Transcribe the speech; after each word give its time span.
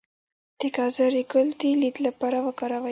د 0.59 0.61
ګازرې 0.75 1.23
ګل 1.31 1.49
د 1.59 1.61
لید 1.81 1.97
لپاره 2.07 2.37
وکاروئ 2.45 2.79